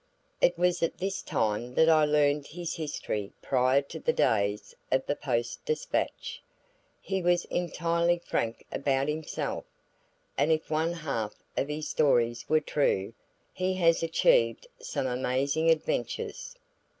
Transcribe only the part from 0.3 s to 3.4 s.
It was at this time that I learned his history